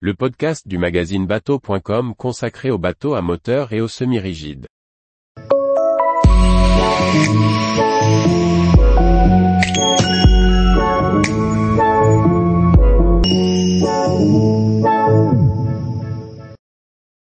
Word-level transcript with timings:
le 0.00 0.12
podcast 0.12 0.68
du 0.68 0.76
magazine 0.76 1.26
bateau.com 1.26 2.14
consacré 2.14 2.70
aux 2.70 2.76
bateaux 2.76 3.14
à 3.14 3.22
moteur 3.22 3.72
et 3.72 3.80
aux 3.80 3.88
semi-rigides. 3.88 4.66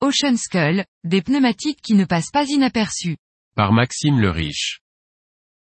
Ocean 0.02 0.36
Skull, 0.36 0.86
des 1.04 1.21
pneumatiques 1.21 1.82
qui 1.84 1.93
ne 1.93 2.05
passent 2.05 2.32
pas 2.32 2.45
inaperçus. 2.45 3.18
Par 3.55 3.73
Maxime 3.73 4.20
le 4.20 4.32
Riche. 4.32 4.79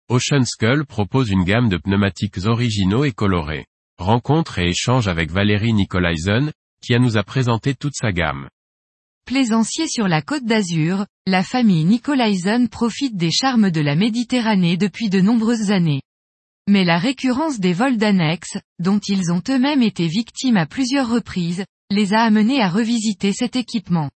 Ocean 0.09 0.43
Skull 0.43 0.85
propose 0.85 1.29
une 1.29 1.45
gamme 1.45 1.69
de 1.69 1.77
pneumatiques 1.77 2.45
originaux 2.45 3.05
et 3.05 3.13
colorés. 3.13 3.67
Rencontre 3.99 4.59
et 4.59 4.67
échange 4.67 5.07
avec 5.07 5.31
Valérie 5.31 5.73
Nicolaisen, 5.73 6.51
qui 6.81 6.93
a 6.93 6.99
nous 6.99 7.17
a 7.17 7.23
présenté 7.23 7.75
toute 7.75 7.95
sa 7.95 8.11
gamme. 8.11 8.49
Plaisancier 9.25 9.87
sur 9.87 10.07
la 10.07 10.21
côte 10.21 10.45
d'Azur, 10.45 11.05
la 11.27 11.43
famille 11.43 11.85
Nicolaisen 11.85 12.67
profite 12.67 13.15
des 13.15 13.31
charmes 13.31 13.69
de 13.69 13.81
la 13.81 13.95
Méditerranée 13.95 14.75
depuis 14.75 15.09
de 15.09 15.21
nombreuses 15.21 15.71
années. 15.71 16.01
Mais 16.67 16.83
la 16.83 16.97
récurrence 16.97 17.59
des 17.59 17.73
vols 17.73 17.97
d'annexes, 17.97 18.57
dont 18.79 18.99
ils 18.99 19.31
ont 19.31 19.41
eux-mêmes 19.49 19.83
été 19.83 20.07
victimes 20.07 20.57
à 20.57 20.65
plusieurs 20.65 21.09
reprises, 21.09 21.63
les 21.91 22.13
a 22.13 22.21
amenés 22.21 22.61
à 22.61 22.69
revisiter 22.69 23.33
cet 23.33 23.55
équipement. 23.55 24.09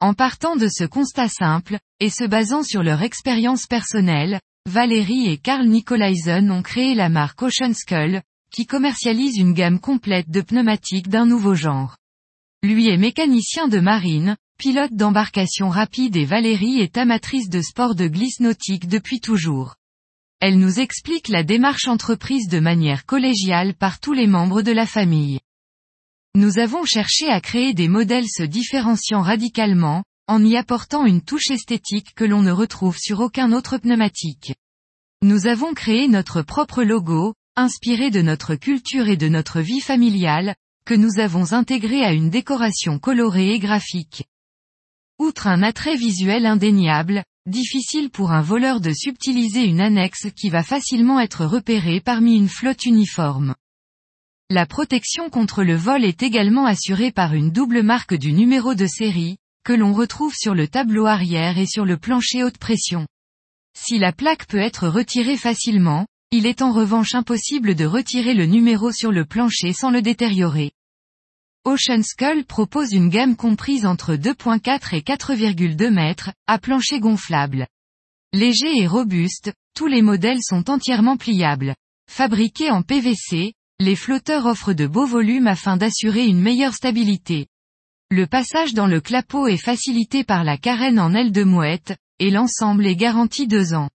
En 0.00 0.14
partant 0.14 0.56
de 0.56 0.68
ce 0.68 0.84
constat 0.84 1.28
simple, 1.28 1.78
et 2.00 2.10
se 2.10 2.24
basant 2.24 2.62
sur 2.62 2.82
leur 2.82 3.02
expérience 3.02 3.66
personnelle, 3.66 4.40
Valérie 4.66 5.28
et 5.30 5.38
Karl 5.38 5.66
Nicolaisen 5.66 6.50
ont 6.50 6.62
créé 6.62 6.94
la 6.94 7.08
marque 7.08 7.42
Ocean 7.42 7.74
Skull, 7.74 8.22
qui 8.54 8.66
commercialise 8.66 9.36
une 9.36 9.52
gamme 9.52 9.80
complète 9.80 10.30
de 10.30 10.40
pneumatiques 10.40 11.08
d'un 11.08 11.26
nouveau 11.26 11.56
genre. 11.56 11.96
Lui 12.62 12.88
est 12.88 12.96
mécanicien 12.96 13.66
de 13.66 13.80
marine, 13.80 14.36
pilote 14.58 14.94
d'embarcation 14.94 15.70
rapide 15.70 16.14
et 16.14 16.24
Valérie 16.24 16.78
est 16.78 16.96
amatrice 16.96 17.48
de 17.48 17.60
sport 17.60 17.96
de 17.96 18.06
glisse 18.06 18.38
nautique 18.38 18.86
depuis 18.86 19.18
toujours. 19.18 19.74
Elle 20.38 20.60
nous 20.60 20.78
explique 20.78 21.26
la 21.26 21.42
démarche 21.42 21.88
entreprise 21.88 22.46
de 22.46 22.60
manière 22.60 23.06
collégiale 23.06 23.74
par 23.74 23.98
tous 23.98 24.12
les 24.12 24.28
membres 24.28 24.62
de 24.62 24.70
la 24.70 24.86
famille. 24.86 25.40
Nous 26.36 26.60
avons 26.60 26.84
cherché 26.84 27.28
à 27.28 27.40
créer 27.40 27.74
des 27.74 27.88
modèles 27.88 28.28
se 28.28 28.44
différenciant 28.44 29.22
radicalement, 29.22 30.04
en 30.28 30.44
y 30.44 30.56
apportant 30.56 31.06
une 31.06 31.22
touche 31.22 31.50
esthétique 31.50 32.14
que 32.14 32.24
l'on 32.24 32.42
ne 32.42 32.52
retrouve 32.52 32.98
sur 32.98 33.18
aucun 33.18 33.50
autre 33.52 33.78
pneumatique. 33.78 34.54
Nous 35.22 35.48
avons 35.48 35.74
créé 35.74 36.06
notre 36.06 36.42
propre 36.42 36.84
logo, 36.84 37.34
inspiré 37.56 38.10
de 38.10 38.20
notre 38.20 38.56
culture 38.56 39.08
et 39.08 39.16
de 39.16 39.28
notre 39.28 39.60
vie 39.60 39.80
familiale, 39.80 40.56
que 40.84 40.94
nous 40.94 41.18
avons 41.18 41.52
intégré 41.52 42.04
à 42.04 42.12
une 42.12 42.30
décoration 42.30 42.98
colorée 42.98 43.52
et 43.52 43.58
graphique. 43.58 44.24
Outre 45.18 45.46
un 45.46 45.62
attrait 45.62 45.96
visuel 45.96 46.46
indéniable, 46.46 47.24
difficile 47.46 48.10
pour 48.10 48.32
un 48.32 48.40
voleur 48.40 48.80
de 48.80 48.92
subtiliser 48.92 49.64
une 49.64 49.80
annexe 49.80 50.26
qui 50.34 50.50
va 50.50 50.62
facilement 50.62 51.20
être 51.20 51.44
repérée 51.44 52.00
parmi 52.00 52.36
une 52.36 52.48
flotte 52.48 52.86
uniforme. 52.86 53.54
La 54.50 54.66
protection 54.66 55.30
contre 55.30 55.62
le 55.62 55.76
vol 55.76 56.04
est 56.04 56.22
également 56.22 56.66
assurée 56.66 57.12
par 57.12 57.34
une 57.34 57.50
double 57.50 57.82
marque 57.82 58.14
du 58.14 58.32
numéro 58.32 58.74
de 58.74 58.86
série, 58.86 59.38
que 59.64 59.72
l'on 59.72 59.94
retrouve 59.94 60.34
sur 60.34 60.54
le 60.54 60.68
tableau 60.68 61.06
arrière 61.06 61.56
et 61.56 61.66
sur 61.66 61.84
le 61.84 61.96
plancher 61.96 62.42
haute 62.42 62.58
pression. 62.58 63.06
Si 63.78 63.98
la 63.98 64.12
plaque 64.12 64.46
peut 64.46 64.58
être 64.58 64.88
retirée 64.88 65.36
facilement, 65.36 66.06
il 66.36 66.46
est 66.46 66.62
en 66.62 66.72
revanche 66.72 67.14
impossible 67.14 67.76
de 67.76 67.84
retirer 67.84 68.34
le 68.34 68.46
numéro 68.46 68.90
sur 68.90 69.12
le 69.12 69.24
plancher 69.24 69.72
sans 69.72 69.92
le 69.92 70.02
détériorer. 70.02 70.72
Ocean 71.64 72.02
Skull 72.02 72.44
propose 72.44 72.92
une 72.92 73.08
gamme 73.08 73.36
comprise 73.36 73.86
entre 73.86 74.16
2.4 74.16 74.96
et 74.96 75.02
4,2 75.02 75.90
mètres, 75.90 76.32
à 76.48 76.58
plancher 76.58 76.98
gonflable. 76.98 77.68
Léger 78.32 78.76
et 78.76 78.88
robuste, 78.88 79.52
tous 79.76 79.86
les 79.86 80.02
modèles 80.02 80.42
sont 80.42 80.70
entièrement 80.70 81.16
pliables. 81.16 81.76
Fabriqués 82.10 82.72
en 82.72 82.82
PVC, 82.82 83.52
les 83.78 83.94
flotteurs 83.94 84.46
offrent 84.46 84.72
de 84.72 84.88
beaux 84.88 85.06
volumes 85.06 85.46
afin 85.46 85.76
d'assurer 85.76 86.26
une 86.26 86.40
meilleure 86.40 86.74
stabilité. 86.74 87.46
Le 88.10 88.26
passage 88.26 88.74
dans 88.74 88.88
le 88.88 89.00
clapot 89.00 89.46
est 89.46 89.56
facilité 89.56 90.24
par 90.24 90.42
la 90.42 90.58
carène 90.58 90.98
en 90.98 91.14
aile 91.14 91.30
de 91.30 91.44
mouette, 91.44 91.96
et 92.18 92.32
l'ensemble 92.32 92.88
est 92.88 92.96
garanti 92.96 93.46
deux 93.46 93.72
ans. 93.72 93.88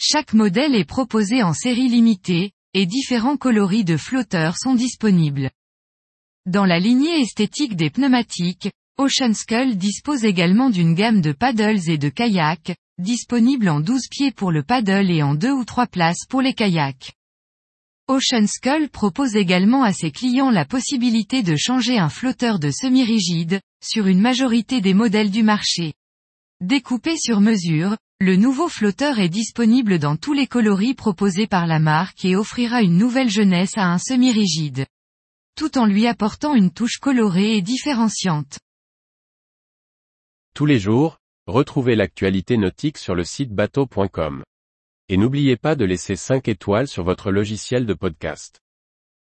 Chaque 0.00 0.32
modèle 0.32 0.76
est 0.76 0.84
proposé 0.84 1.42
en 1.42 1.52
série 1.52 1.88
limitée, 1.88 2.52
et 2.72 2.86
différents 2.86 3.36
coloris 3.36 3.84
de 3.84 3.96
flotteurs 3.96 4.56
sont 4.56 4.76
disponibles. 4.76 5.50
Dans 6.46 6.64
la 6.64 6.78
lignée 6.78 7.20
esthétique 7.20 7.74
des 7.74 7.90
pneumatiques, 7.90 8.70
Ocean 8.96 9.34
Skull 9.34 9.76
dispose 9.76 10.24
également 10.24 10.70
d'une 10.70 10.94
gamme 10.94 11.20
de 11.20 11.32
paddles 11.32 11.90
et 11.90 11.98
de 11.98 12.10
kayaks, 12.10 12.76
disponibles 12.98 13.68
en 13.68 13.80
12 13.80 14.02
pieds 14.08 14.30
pour 14.30 14.52
le 14.52 14.62
paddle 14.62 15.10
et 15.10 15.24
en 15.24 15.34
2 15.34 15.50
ou 15.50 15.64
3 15.64 15.88
places 15.88 16.26
pour 16.28 16.42
les 16.42 16.54
kayaks. 16.54 17.12
Ocean 18.06 18.46
Skull 18.46 18.90
propose 18.90 19.34
également 19.34 19.82
à 19.82 19.92
ses 19.92 20.12
clients 20.12 20.50
la 20.50 20.64
possibilité 20.64 21.42
de 21.42 21.56
changer 21.56 21.98
un 21.98 22.08
flotteur 22.08 22.60
de 22.60 22.70
semi-rigide, 22.70 23.60
sur 23.84 24.06
une 24.06 24.20
majorité 24.20 24.80
des 24.80 24.94
modèles 24.94 25.32
du 25.32 25.42
marché. 25.42 25.94
Découpé 26.60 27.16
sur 27.16 27.40
mesure, 27.40 27.96
le 28.20 28.34
nouveau 28.34 28.68
flotteur 28.68 29.20
est 29.20 29.28
disponible 29.28 30.00
dans 30.00 30.16
tous 30.16 30.32
les 30.32 30.48
coloris 30.48 30.94
proposés 30.94 31.46
par 31.46 31.68
la 31.68 31.78
marque 31.78 32.24
et 32.24 32.34
offrira 32.34 32.82
une 32.82 32.98
nouvelle 32.98 33.30
jeunesse 33.30 33.78
à 33.78 33.92
un 33.92 33.98
semi-rigide. 33.98 34.86
Tout 35.54 35.78
en 35.78 35.86
lui 35.86 36.04
apportant 36.04 36.56
une 36.56 36.72
touche 36.72 36.98
colorée 36.98 37.56
et 37.56 37.62
différenciante. 37.62 38.58
Tous 40.52 40.66
les 40.66 40.80
jours, 40.80 41.18
retrouvez 41.46 41.94
l'actualité 41.94 42.56
nautique 42.56 42.98
sur 42.98 43.14
le 43.14 43.22
site 43.22 43.52
bateau.com. 43.52 44.42
Et 45.08 45.16
n'oubliez 45.16 45.56
pas 45.56 45.76
de 45.76 45.84
laisser 45.84 46.16
5 46.16 46.48
étoiles 46.48 46.88
sur 46.88 47.04
votre 47.04 47.30
logiciel 47.30 47.86
de 47.86 47.94
podcast. 47.94 48.58